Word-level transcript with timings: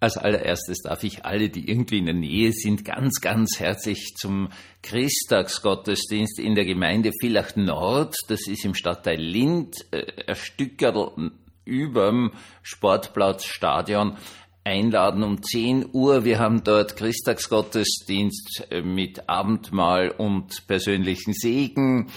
Als 0.00 0.16
allererstes 0.16 0.78
darf 0.82 1.04
ich 1.04 1.26
alle, 1.26 1.50
die 1.50 1.70
irgendwie 1.70 1.98
in 1.98 2.06
der 2.06 2.14
Nähe 2.14 2.52
sind, 2.52 2.86
ganz, 2.86 3.20
ganz 3.20 3.60
herzlich 3.60 4.14
zum 4.16 4.48
Christtagsgottesdienst 4.82 6.38
in 6.38 6.54
der 6.54 6.64
Gemeinde 6.64 7.10
Villach 7.20 7.54
Nord. 7.54 8.16
Das 8.28 8.48
ist 8.48 8.64
im 8.64 8.74
Stadtteil 8.74 9.20
Lind, 9.20 9.76
äh, 9.90 10.06
ein 10.26 10.36
Stückerl 10.36 11.32
überm 11.66 12.32
Sportplatzstadion 12.62 14.16
einladen 14.64 15.22
um 15.22 15.42
10 15.42 15.90
Uhr. 15.92 16.24
Wir 16.24 16.38
haben 16.38 16.64
dort 16.64 16.96
Christtagsgottesdienst 16.96 18.68
äh, 18.70 18.80
mit 18.80 19.28
Abendmahl 19.28 20.10
und 20.10 20.66
persönlichen 20.66 21.34
Segen. 21.34 22.10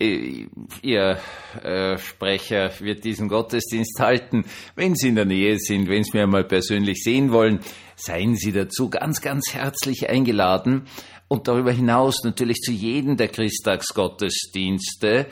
Äh, 0.00 0.46
Ihr 0.82 1.18
äh, 1.62 1.98
Sprecher 1.98 2.70
wird 2.80 3.04
diesen 3.04 3.28
Gottesdienst 3.28 3.98
halten. 4.00 4.44
Wenn 4.74 4.94
Sie 4.94 5.08
in 5.08 5.16
der 5.16 5.24
Nähe 5.24 5.58
sind, 5.58 5.88
wenn 5.88 6.04
Sie 6.04 6.16
mir 6.16 6.26
mal 6.26 6.44
persönlich 6.44 7.02
sehen 7.02 7.32
wollen, 7.32 7.60
seien 7.96 8.36
Sie 8.36 8.52
dazu 8.52 8.90
ganz, 8.90 9.20
ganz 9.20 9.54
herzlich 9.54 10.08
eingeladen. 10.08 10.86
Und 11.28 11.48
darüber 11.48 11.72
hinaus 11.72 12.24
natürlich 12.24 12.58
zu 12.58 12.72
jedem 12.72 13.16
der 13.16 13.28
Christtagsgottesdienste 13.28 15.26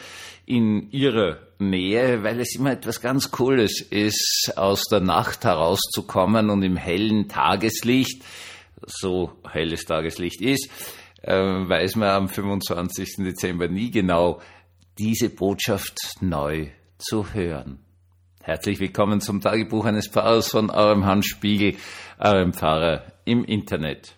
in 0.47 0.91
Ihrer 0.91 1.39
Nähe, 1.59 2.23
weil 2.23 2.41
es 2.41 2.57
immer 2.57 2.73
etwas 2.73 3.01
ganz 3.01 3.31
Cooles 3.31 3.83
ist, 3.83 4.53
aus 4.57 4.85
der 4.85 5.01
Nacht 5.01 5.45
herauszukommen 5.45 6.49
und 6.51 6.63
im 6.63 6.77
hellen 6.77 7.29
Tageslicht, 7.29 8.23
so 8.87 9.33
helles 9.53 9.85
Tageslicht 9.85 10.41
ist, 10.41 10.71
äh, 11.23 11.35
weiß 11.35 11.97
man 11.97 12.11
am 12.11 12.29
25. 12.29 13.17
Dezember 13.19 13.69
nie 13.69 13.91
genau, 13.91 14.41
diese 14.99 15.31
Botschaft 15.31 15.97
neu 16.21 16.69
zu 16.99 17.33
hören. 17.33 17.81
Herzlich 18.43 18.81
willkommen 18.81 19.21
zum 19.21 19.41
Tagebuch 19.41 19.85
eines 19.85 20.09
Pfarrers 20.09 20.51
von 20.51 20.71
eurem 20.71 21.05
Hans 21.05 21.27
Spiegel, 21.27 21.77
eurem 22.19 22.53
Pfarrer 22.53 23.05
im 23.25 23.45
Internet. 23.45 24.17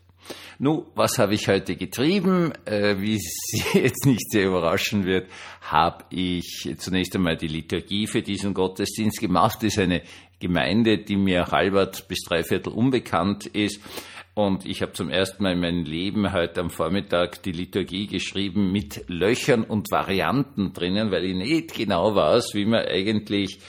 Nu, 0.59 0.87
was 0.95 1.19
habe 1.19 1.35
ich 1.35 1.49
heute 1.49 1.75
getrieben? 1.75 2.53
Äh, 2.67 3.01
wie 3.01 3.19
Sie 3.19 3.65
jetzt 3.81 4.07
nicht 4.07 4.31
sehr 4.31 4.47
überraschen 4.47 5.05
wird, 5.05 5.29
habe 5.61 6.05
ich 6.11 6.73
zunächst 6.79 7.17
einmal 7.17 7.37
die 7.37 7.49
Liturgie 7.49 8.07
für 8.07 8.23
diesen 8.23 8.55
Gottesdienst 8.55 9.19
gemacht. 9.19 9.57
Das 9.59 9.73
ist 9.73 9.79
eine 9.81 10.03
Gemeinde, 10.43 10.99
die 10.99 11.17
mir 11.17 11.47
halbert 11.47 12.09
bis 12.09 12.25
dreiviertel 12.25 12.73
unbekannt 12.73 13.47
ist. 13.47 13.81
Und 14.35 14.67
ich 14.67 14.83
habe 14.83 14.93
zum 14.93 15.09
ersten 15.09 15.43
Mal 15.43 15.53
in 15.53 15.61
meinem 15.61 15.85
Leben 15.85 16.33
heute 16.33 16.61
am 16.61 16.71
Vormittag 16.71 17.43
die 17.43 17.53
Liturgie 17.53 18.07
geschrieben 18.07 18.73
mit 18.73 19.05
Löchern 19.07 19.63
und 19.63 19.91
Varianten 19.91 20.73
drinnen, 20.73 21.11
weil 21.11 21.25
ich 21.25 21.37
nicht 21.37 21.75
genau 21.75 22.15
weiß, 22.15 22.55
wie 22.55 22.65
man 22.65 22.87
eigentlich 22.87 23.61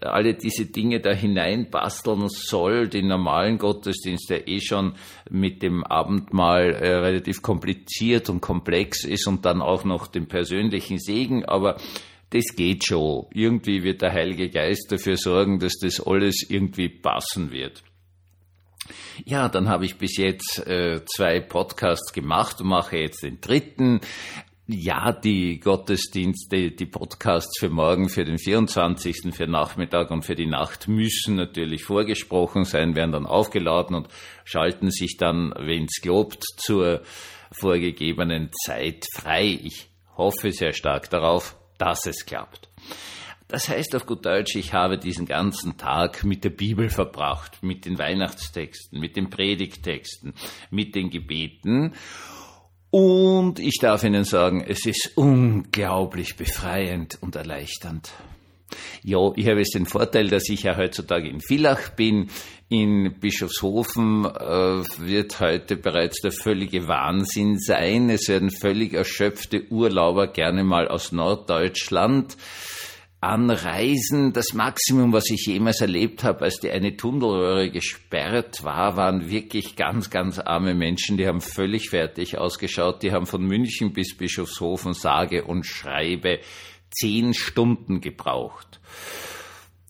alle 0.00 0.34
diese 0.34 0.66
Dinge 0.66 1.00
da 1.00 1.12
hineinbasteln 1.12 2.28
soll, 2.28 2.88
den 2.88 3.08
normalen 3.08 3.58
Gottesdienst, 3.58 4.28
der 4.30 4.48
eh 4.48 4.60
schon 4.60 4.94
mit 5.30 5.62
dem 5.62 5.84
Abendmahl 5.84 6.72
äh, 6.72 6.96
relativ 6.96 7.42
kompliziert 7.42 8.28
und 8.28 8.40
komplex 8.40 9.04
ist 9.04 9.26
und 9.26 9.44
dann 9.44 9.62
auch 9.62 9.84
noch 9.84 10.06
den 10.06 10.26
persönlichen 10.26 10.98
Segen, 10.98 11.44
aber 11.44 11.76
das 12.30 12.56
geht 12.56 12.86
schon. 12.86 13.26
Irgendwie 13.32 13.82
wird 13.82 14.02
der 14.02 14.12
Heilige 14.12 14.50
Geist 14.50 14.90
dafür 14.90 15.16
sorgen, 15.16 15.58
dass 15.58 15.78
das 15.80 16.00
alles 16.00 16.44
irgendwie 16.48 16.88
passen 16.88 17.50
wird. 17.50 17.82
Ja, 19.24 19.48
dann 19.48 19.68
habe 19.68 19.84
ich 19.84 19.96
bis 19.96 20.16
jetzt 20.16 20.66
äh, 20.66 21.04
zwei 21.04 21.40
Podcasts 21.40 22.12
gemacht 22.12 22.60
und 22.60 22.68
mache 22.68 22.98
jetzt 22.98 23.22
den 23.22 23.40
dritten. 23.40 24.00
Ja, 24.68 25.12
die 25.12 25.60
Gottesdienste, 25.60 26.72
die 26.72 26.86
Podcasts 26.86 27.58
für 27.60 27.70
morgen, 27.70 28.08
für 28.08 28.24
den 28.24 28.38
24., 28.38 29.32
für 29.32 29.46
Nachmittag 29.46 30.10
und 30.10 30.24
für 30.24 30.34
die 30.34 30.48
Nacht 30.48 30.88
müssen 30.88 31.36
natürlich 31.36 31.84
vorgesprochen 31.84 32.64
sein, 32.64 32.96
werden 32.96 33.12
dann 33.12 33.26
aufgeladen 33.26 33.94
und 33.94 34.08
schalten 34.44 34.90
sich 34.90 35.16
dann, 35.18 35.54
wenn's 35.56 36.00
glaubt, 36.02 36.42
zur 36.56 37.02
vorgegebenen 37.52 38.50
Zeit 38.64 39.06
frei. 39.14 39.58
Ich 39.62 39.88
hoffe 40.16 40.50
sehr 40.50 40.72
stark 40.72 41.10
darauf, 41.10 41.56
dass 41.78 42.06
es 42.06 42.26
klappt. 42.26 42.68
Das 43.48 43.68
heißt 43.68 43.94
auf 43.94 44.06
gut 44.06 44.26
Deutsch, 44.26 44.56
ich 44.56 44.72
habe 44.72 44.98
diesen 44.98 45.26
ganzen 45.26 45.76
Tag 45.76 46.24
mit 46.24 46.42
der 46.42 46.50
Bibel 46.50 46.90
verbracht, 46.90 47.62
mit 47.62 47.84
den 47.84 47.96
Weihnachtstexten, 47.96 48.98
mit 48.98 49.16
den 49.16 49.30
Predigtexten, 49.30 50.34
mit 50.70 50.96
den 50.96 51.10
Gebeten. 51.10 51.94
Und 52.90 53.60
ich 53.60 53.78
darf 53.80 54.02
Ihnen 54.02 54.24
sagen, 54.24 54.64
es 54.66 54.84
ist 54.84 55.12
unglaublich 55.16 56.36
befreiend 56.36 57.18
und 57.20 57.36
erleichternd. 57.36 58.12
Ja, 59.02 59.32
ich 59.36 59.46
habe 59.46 59.60
jetzt 59.60 59.74
den 59.74 59.86
Vorteil, 59.86 60.28
dass 60.28 60.48
ich 60.48 60.64
ja 60.64 60.76
heutzutage 60.76 61.28
in 61.28 61.40
Villach 61.40 61.90
bin. 61.90 62.28
In 62.68 63.14
Bischofshofen 63.20 64.24
äh, 64.24 64.82
wird 64.98 65.38
heute 65.38 65.76
bereits 65.76 66.20
der 66.20 66.32
völlige 66.32 66.88
Wahnsinn 66.88 67.58
sein. 67.58 68.10
Es 68.10 68.28
werden 68.28 68.50
völlig 68.50 68.92
erschöpfte 68.92 69.70
Urlauber 69.70 70.26
gerne 70.26 70.64
mal 70.64 70.88
aus 70.88 71.12
Norddeutschland 71.12 72.36
anreisen. 73.20 74.32
Das 74.32 74.52
Maximum, 74.52 75.12
was 75.12 75.30
ich 75.30 75.46
jemals 75.46 75.80
erlebt 75.80 76.22
habe, 76.24 76.42
als 76.42 76.60
die 76.60 76.70
eine 76.70 76.96
Tunnelröhre 76.96 77.70
gesperrt 77.70 78.62
war, 78.62 78.96
waren 78.96 79.30
wirklich 79.30 79.76
ganz, 79.76 80.10
ganz 80.10 80.38
arme 80.38 80.74
Menschen, 80.74 81.16
die 81.16 81.26
haben 81.26 81.40
völlig 81.40 81.90
fertig 81.90 82.38
ausgeschaut. 82.38 83.02
Die 83.02 83.12
haben 83.12 83.26
von 83.26 83.44
München 83.44 83.92
bis 83.92 84.16
Bischofshofen 84.16 84.92
sage 84.92 85.44
und 85.44 85.64
schreibe 85.64 86.40
zehn 86.90 87.34
Stunden 87.34 88.00
gebraucht. 88.00 88.80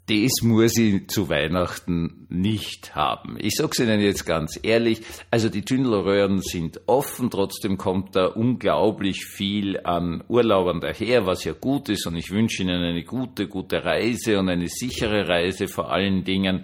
Das 0.08 0.42
muss 0.42 0.78
ich 0.78 1.08
zu 1.08 1.28
Weihnachten 1.28 2.28
nicht 2.28 2.94
haben. 2.94 3.36
Ich 3.40 3.54
sag's 3.56 3.80
Ihnen 3.80 4.00
jetzt 4.00 4.24
ganz 4.24 4.56
ehrlich, 4.62 5.02
also 5.32 5.48
die 5.48 5.62
Tunnelröhren 5.62 6.40
sind 6.42 6.80
offen, 6.86 7.28
trotzdem 7.28 7.76
kommt 7.76 8.14
da 8.14 8.26
unglaublich 8.26 9.24
viel 9.24 9.80
an 9.82 10.22
Urlaubern 10.28 10.80
daher, 10.80 11.26
was 11.26 11.42
ja 11.42 11.54
gut 11.54 11.88
ist. 11.88 12.06
Und 12.06 12.14
ich 12.14 12.30
wünsche 12.30 12.62
Ihnen 12.62 12.84
eine 12.84 13.02
gute, 13.02 13.48
gute 13.48 13.84
Reise 13.84 14.38
und 14.38 14.48
eine 14.48 14.68
sichere 14.68 15.26
Reise 15.26 15.66
vor 15.66 15.90
allen 15.90 16.22
Dingen 16.22 16.62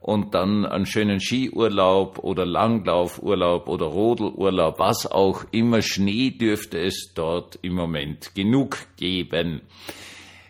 und 0.00 0.34
dann 0.34 0.64
einen 0.64 0.86
schönen 0.86 1.20
Skiurlaub 1.20 2.18
oder 2.18 2.46
Langlaufurlaub 2.46 3.68
oder 3.68 3.86
Rodelurlaub, 3.86 4.78
was 4.78 5.06
auch 5.06 5.44
immer. 5.50 5.82
Schnee 5.82 6.30
dürfte 6.30 6.78
es 6.78 7.12
dort 7.14 7.58
im 7.62 7.74
Moment 7.74 8.34
genug 8.34 8.78
geben. 8.96 9.60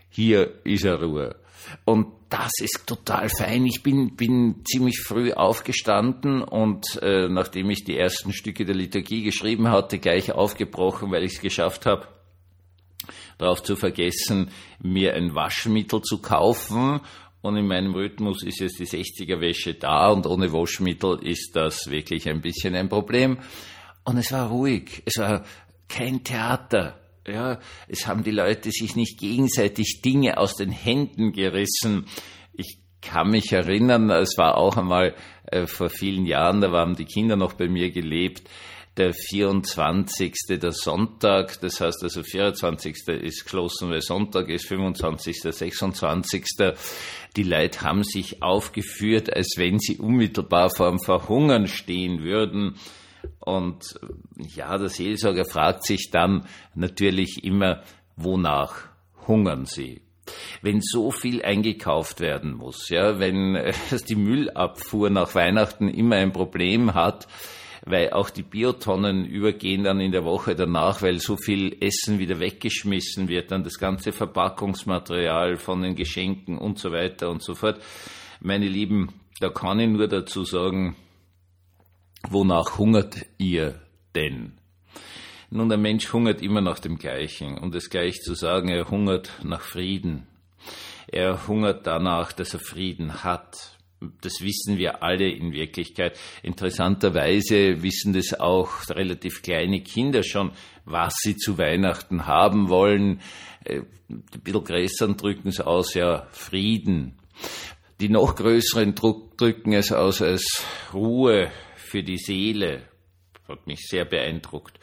Hier 0.08 0.52
ist 0.64 0.84
er 0.84 1.02
Ruhe. 1.02 1.36
Und 1.84 2.06
das 2.28 2.52
ist 2.60 2.86
total 2.86 3.28
fein. 3.28 3.66
Ich 3.66 3.82
bin, 3.82 4.14
bin 4.14 4.62
ziemlich 4.64 5.00
früh 5.00 5.32
aufgestanden 5.32 6.42
und 6.42 7.00
äh, 7.02 7.28
nachdem 7.28 7.70
ich 7.70 7.84
die 7.84 7.98
ersten 7.98 8.32
Stücke 8.32 8.64
der 8.64 8.76
Liturgie 8.76 9.24
geschrieben 9.24 9.68
hatte, 9.68 9.98
gleich 9.98 10.30
aufgebrochen, 10.30 11.10
weil 11.10 11.24
ich 11.24 11.34
es 11.34 11.40
geschafft 11.40 11.86
habe, 11.86 12.06
darauf 13.36 13.64
zu 13.64 13.74
vergessen, 13.74 14.50
mir 14.80 15.14
ein 15.14 15.34
Waschmittel 15.34 16.02
zu 16.02 16.18
kaufen. 16.18 17.00
Und 17.42 17.56
in 17.56 17.66
meinem 17.66 17.94
Rhythmus 17.94 18.42
ist 18.42 18.60
jetzt 18.60 18.78
die 18.78 18.86
60er 18.86 19.40
Wäsche 19.40 19.74
da 19.74 20.10
und 20.10 20.26
ohne 20.26 20.52
Waschmittel 20.52 21.18
ist 21.22 21.52
das 21.54 21.90
wirklich 21.90 22.28
ein 22.28 22.42
bisschen 22.42 22.74
ein 22.74 22.88
Problem. 22.88 23.38
Und 24.04 24.18
es 24.18 24.32
war 24.32 24.48
ruhig. 24.48 25.02
Es 25.06 25.18
war 25.18 25.44
kein 25.88 26.22
Theater. 26.22 27.00
Ja, 27.26 27.58
es 27.88 28.06
haben 28.06 28.24
die 28.24 28.30
Leute 28.30 28.70
sich 28.70 28.96
nicht 28.96 29.18
gegenseitig 29.18 30.00
Dinge 30.02 30.38
aus 30.38 30.56
den 30.56 30.70
Händen 30.70 31.32
gerissen. 31.32 32.06
Ich 32.52 32.78
kann 33.00 33.30
mich 33.30 33.52
erinnern, 33.52 34.10
es 34.10 34.36
war 34.36 34.56
auch 34.56 34.76
einmal 34.76 35.14
äh, 35.46 35.66
vor 35.66 35.90
vielen 35.90 36.26
Jahren, 36.26 36.60
da 36.60 36.72
waren 36.72 36.94
die 36.94 37.04
Kinder 37.04 37.36
noch 37.36 37.54
bei 37.54 37.68
mir 37.68 37.90
gelebt, 37.90 38.48
der 38.96 39.12
24. 39.14 40.34
der 40.60 40.72
Sonntag, 40.72 41.60
das 41.60 41.80
heißt 41.80 42.02
also 42.02 42.22
24. 42.22 42.96
ist 43.22 43.44
geschlossen, 43.44 43.90
weil 43.90 44.02
Sonntag 44.02 44.48
ist 44.48 44.66
25. 44.66 45.40
26. 45.40 46.44
Die 47.36 47.42
Leute 47.42 47.82
haben 47.82 48.02
sich 48.02 48.42
aufgeführt, 48.42 49.34
als 49.34 49.54
wenn 49.56 49.78
sie 49.78 49.98
unmittelbar 49.98 50.70
vor 50.70 50.90
dem 50.90 50.98
Verhungern 50.98 51.66
stehen 51.68 52.22
würden. 52.22 52.74
Und 53.38 53.98
ja, 54.36 54.76
der 54.76 54.88
Seelsorger 54.88 55.44
fragt 55.44 55.84
sich 55.84 56.10
dann 56.10 56.47
natürlich 56.74 57.44
immer, 57.44 57.82
wonach 58.16 58.88
hungern 59.26 59.66
sie? 59.66 60.03
Wenn 60.62 60.80
so 60.80 61.10
viel 61.10 61.42
eingekauft 61.42 62.20
werden 62.20 62.53
muss, 62.53 62.88
ja, 62.88 63.18
wenn 63.18 63.56
äh, 63.56 63.72
die 64.09 64.15
Müllabfuhr 64.15 65.10
nach 65.10 65.34
Weihnachten 65.34 65.88
immer 65.88 66.16
ein 66.16 66.32
Problem 66.32 66.94
hat, 66.94 67.26
weil 67.84 68.10
auch 68.10 68.30
die 68.30 68.42
Biotonnen 68.42 69.24
übergehen 69.24 69.84
dann 69.84 70.00
in 70.00 70.12
der 70.12 70.24
Woche 70.24 70.54
danach, 70.54 71.03
weil 71.03 71.18
so 71.18 71.36
viel 71.36 71.77
Essen 71.80 72.18
wieder 72.18 72.41
weggeschmissen 72.41 73.28
wird, 73.28 73.50
dann 73.50 73.65
das 73.65 73.78
ganze 73.78 74.12
Verpackungsmaterial 74.12 75.56
von 75.56 75.82
den 75.82 75.94
Geschenken 75.94 76.59
und 76.59 76.78
so 76.78 76.92
weiter 76.92 77.30
und 77.30 77.42
so 77.42 77.54
fort. 77.54 77.80
Meine 78.41 78.68
Lieben, 78.68 79.09
da 79.41 79.48
kann 79.48 79.80
ich 79.80 79.88
nur 79.88 80.09
dazu 80.09 80.44
sagen, 80.44 80.97
Wonach 82.28 82.78
hungert 82.78 83.27
ihr 83.38 83.80
denn? 84.15 84.53
Nun, 85.50 85.68
der 85.68 85.78
Mensch 85.78 86.12
hungert 86.12 86.42
immer 86.42 86.60
nach 86.60 86.78
dem 86.78 86.98
Gleichen. 86.98 87.59
Um 87.59 87.72
das 87.72 87.91
gleich 87.91 88.21
zu 88.21 88.34
sagen, 88.34 88.68
er 88.68 88.91
hungert 88.91 89.32
nach 89.42 89.62
Frieden. 89.62 90.27
Er 91.09 91.48
hungert 91.48 91.86
danach, 91.86 92.32
dass 92.32 92.54
er 92.54 92.60
Frieden 92.60 93.24
hat. 93.24 93.78
Das 94.22 94.41
wissen 94.41 94.78
wir 94.78 95.02
alle 95.02 95.28
in 95.28 95.52
Wirklichkeit. 95.52 96.18
Interessanterweise 96.42 97.82
wissen 97.82 98.14
das 98.14 98.38
auch 98.38 98.88
relativ 98.88 99.42
kleine 99.42 99.82
Kinder 99.82 100.22
schon, 100.22 100.52
was 100.86 101.14
sie 101.20 101.36
zu 101.36 101.58
Weihnachten 101.58 102.26
haben 102.26 102.70
wollen. 102.70 103.20
Äh, 103.64 103.82
die 104.08 104.38
bisschen 104.38 104.64
größeren 104.64 105.16
drücken 105.16 105.48
es 105.48 105.60
aus, 105.60 105.94
ja, 105.94 106.26
Frieden. 106.32 107.18
Die 108.00 108.08
noch 108.08 108.34
größeren 108.34 108.94
drücken 108.94 109.74
es 109.74 109.92
aus 109.92 110.22
als 110.22 110.64
Ruhe 110.94 111.50
für 111.76 112.03
die 112.03 112.16
Seele. 112.16 112.88
Hat 113.46 113.66
mich 113.66 113.80
sehr 113.80 114.06
beeindruckt. 114.06 114.78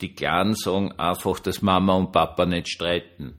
Die 0.00 0.14
Kleinen 0.14 0.54
sagen 0.54 0.92
einfach, 0.92 1.40
dass 1.40 1.62
Mama 1.62 1.94
und 1.94 2.12
Papa 2.12 2.46
nicht 2.46 2.68
streiten. 2.68 3.38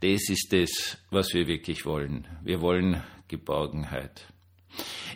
Das 0.00 0.28
ist 0.30 0.52
das, 0.52 0.98
was 1.10 1.34
wir 1.34 1.46
wirklich 1.46 1.84
wollen. 1.84 2.26
Wir 2.42 2.60
wollen 2.60 3.02
Geborgenheit. 3.28 4.31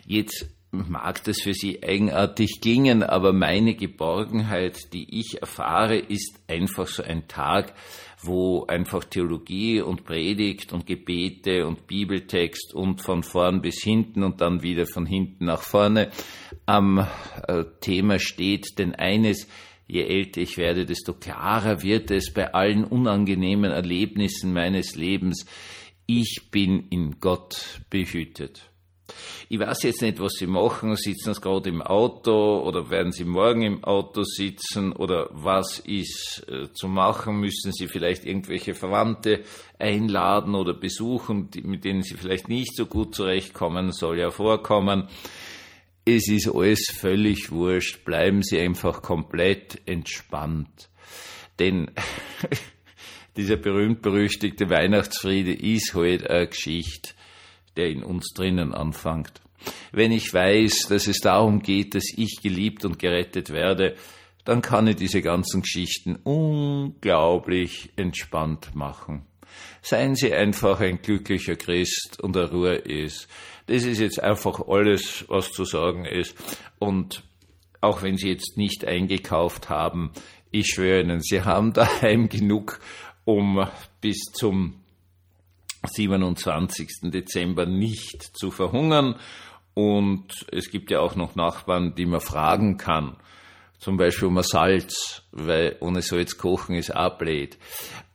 Jetzt 0.05 0.49
mag 0.71 1.23
das 1.23 1.41
für 1.41 1.53
Sie 1.53 1.81
eigenartig 1.83 2.59
klingen, 2.61 3.03
aber 3.03 3.33
meine 3.33 3.75
Geborgenheit, 3.75 4.93
die 4.93 5.19
ich 5.19 5.41
erfahre, 5.41 5.97
ist 5.97 6.39
einfach 6.47 6.87
so 6.87 7.03
ein 7.03 7.27
Tag, 7.27 7.73
wo 8.21 8.65
einfach 8.65 9.03
Theologie 9.03 9.81
und 9.81 10.03
Predigt 10.03 10.73
und 10.73 10.85
Gebete 10.85 11.65
und 11.65 11.87
Bibeltext 11.87 12.73
und 12.73 13.01
von 13.01 13.23
vorn 13.23 13.61
bis 13.61 13.81
hinten 13.81 14.23
und 14.23 14.41
dann 14.41 14.63
wieder 14.63 14.85
von 14.85 15.05
hinten 15.05 15.45
nach 15.45 15.61
vorne 15.61 16.11
am 16.65 17.05
äh, 17.47 17.63
Thema 17.79 18.19
steht. 18.19 18.77
Denn 18.79 18.95
eines, 18.95 19.47
je 19.87 20.03
älter 20.03 20.41
ich 20.41 20.57
werde, 20.57 20.85
desto 20.85 21.13
klarer 21.13 21.83
wird 21.83 22.11
es 22.11 22.33
bei 22.33 22.53
allen 22.53 22.83
unangenehmen 22.83 23.71
Erlebnissen 23.71 24.51
meines 24.51 24.95
Lebens, 24.95 25.45
ich 26.07 26.47
bin 26.51 26.87
in 26.89 27.19
Gott 27.19 27.81
behütet. 27.89 28.69
Ich 29.49 29.59
weiß 29.59 29.83
jetzt 29.83 30.01
nicht, 30.01 30.19
was 30.19 30.33
Sie 30.33 30.47
machen. 30.47 30.95
Sitzen 30.95 31.33
Sie 31.33 31.41
gerade 31.41 31.69
im 31.69 31.81
Auto 31.81 32.59
oder 32.59 32.89
werden 32.89 33.11
Sie 33.11 33.23
morgen 33.23 33.61
im 33.61 33.83
Auto 33.83 34.23
sitzen 34.23 34.91
oder 34.91 35.29
was 35.31 35.79
ist 35.79 36.45
äh, 36.49 36.71
zu 36.73 36.87
machen? 36.87 37.39
Müssen 37.39 37.71
Sie 37.71 37.87
vielleicht 37.87 38.25
irgendwelche 38.25 38.73
Verwandte 38.73 39.43
einladen 39.79 40.55
oder 40.55 40.73
besuchen, 40.73 41.49
die, 41.49 41.61
mit 41.61 41.85
denen 41.85 42.03
Sie 42.03 42.15
vielleicht 42.15 42.49
nicht 42.49 42.75
so 42.75 42.85
gut 42.85 43.15
zurechtkommen? 43.15 43.91
Soll 43.91 44.19
ja 44.19 44.31
vorkommen. 44.31 45.07
Es 46.03 46.27
ist 46.27 46.49
alles 46.53 46.91
völlig 46.93 47.51
wurscht. 47.51 48.03
Bleiben 48.03 48.43
Sie 48.43 48.59
einfach 48.59 49.01
komplett 49.01 49.81
entspannt. 49.85 50.89
Denn 51.59 51.91
dieser 53.37 53.55
berühmt-berüchtigte 53.55 54.69
Weihnachtsfriede 54.69 55.53
ist 55.53 55.93
halt 55.93 56.29
eine 56.29 56.47
Geschichte 56.47 57.11
der 57.77 57.89
in 57.89 58.03
uns 58.03 58.33
drinnen 58.33 58.73
anfängt. 58.73 59.41
Wenn 59.91 60.11
ich 60.11 60.33
weiß, 60.33 60.87
dass 60.89 61.07
es 61.07 61.19
darum 61.19 61.61
geht, 61.61 61.95
dass 61.95 62.05
ich 62.15 62.39
geliebt 62.41 62.85
und 62.85 62.99
gerettet 62.99 63.51
werde, 63.51 63.95
dann 64.45 64.61
kann 64.61 64.87
ich 64.87 64.95
diese 64.95 65.21
ganzen 65.21 65.61
Geschichten 65.61 66.15
unglaublich 66.23 67.91
entspannt 67.97 68.75
machen. 68.75 69.25
Seien 69.81 70.15
Sie 70.15 70.33
einfach 70.33 70.79
ein 70.79 71.01
glücklicher 71.01 71.55
Christ 71.55 72.19
und 72.21 72.35
der 72.35 72.51
Ruhe 72.51 72.75
ist. 72.75 73.27
Das 73.67 73.83
ist 73.83 73.99
jetzt 73.99 74.21
einfach 74.21 74.61
alles, 74.67 75.25
was 75.27 75.51
zu 75.51 75.65
sagen 75.65 76.05
ist. 76.05 76.35
Und 76.79 77.23
auch 77.81 78.03
wenn 78.03 78.17
Sie 78.17 78.29
jetzt 78.29 78.57
nicht 78.57 78.85
eingekauft 78.85 79.69
haben, 79.69 80.11
ich 80.51 80.67
schwöre 80.67 81.01
Ihnen, 81.01 81.21
Sie 81.21 81.41
haben 81.41 81.73
daheim 81.73 82.29
genug, 82.29 82.79
um 83.25 83.67
bis 83.99 84.19
zum 84.33 84.81
27. 85.87 87.11
Dezember 87.11 87.65
nicht 87.65 88.23
zu 88.37 88.51
verhungern. 88.51 89.15
Und 89.73 90.45
es 90.51 90.71
gibt 90.71 90.91
ja 90.91 90.99
auch 90.99 91.15
noch 91.15 91.35
Nachbarn, 91.35 91.95
die 91.95 92.05
man 92.05 92.19
fragen 92.21 92.77
kann. 92.77 93.17
Zum 93.79 93.97
Beispiel 93.97 94.27
um 94.27 94.41
Salz, 94.41 95.23
weil 95.31 95.77
ohne 95.81 96.01
Salz 96.01 96.37
kochen 96.37 96.75
ist 96.75 96.95
auch 96.95 97.17
blöd. 97.17 97.57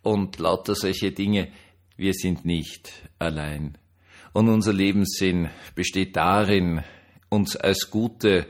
Und 0.03 0.39
lauter 0.39 0.75
solche 0.75 1.13
Dinge. 1.13 1.53
Wir 1.97 2.15
sind 2.15 2.45
nicht 2.45 2.91
allein. 3.19 3.79
Und 4.33 4.49
unser 4.49 4.73
Lebenssinn 4.73 5.51
besteht 5.75 6.17
darin, 6.17 6.83
uns 7.29 7.55
als 7.55 7.91
gute, 7.91 8.47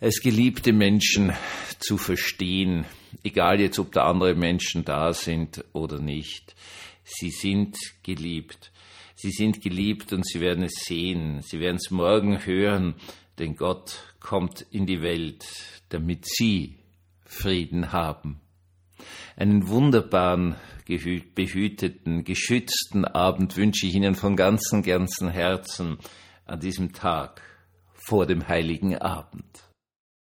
als 0.00 0.20
geliebte 0.20 0.72
Menschen 0.72 1.32
zu 1.78 1.98
verstehen, 1.98 2.84
egal 3.22 3.60
jetzt, 3.60 3.78
ob 3.78 3.92
da 3.92 4.04
andere 4.04 4.34
Menschen 4.34 4.84
da 4.84 5.12
sind 5.12 5.64
oder 5.72 5.98
nicht. 5.98 6.54
Sie 7.04 7.30
sind 7.30 7.76
geliebt. 8.02 8.72
Sie 9.14 9.30
sind 9.30 9.60
geliebt 9.60 10.12
und 10.12 10.26
Sie 10.26 10.40
werden 10.40 10.64
es 10.64 10.84
sehen. 10.84 11.42
Sie 11.42 11.60
werden 11.60 11.76
es 11.76 11.90
morgen 11.90 12.44
hören, 12.44 12.94
denn 13.38 13.56
Gott 13.56 14.14
kommt 14.20 14.66
in 14.70 14.86
die 14.86 15.02
Welt, 15.02 15.44
damit 15.88 16.26
Sie 16.26 16.76
Frieden 17.24 17.92
haben. 17.92 18.40
Einen 19.36 19.68
wunderbaren, 19.68 20.56
behüteten, 20.86 22.24
geschützten 22.24 23.04
Abend 23.04 23.56
wünsche 23.56 23.86
ich 23.86 23.94
Ihnen 23.94 24.14
von 24.14 24.36
ganzem, 24.36 24.82
ganzem 24.82 25.28
Herzen 25.28 25.98
an 26.44 26.60
diesem 26.60 26.92
Tag 26.92 27.42
vor 27.94 28.26
dem 28.26 28.46
heiligen 28.48 28.96
Abend. 28.98 29.71